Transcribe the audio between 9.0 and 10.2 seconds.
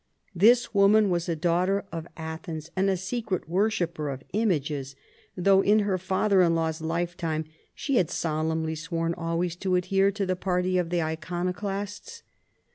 always to adhere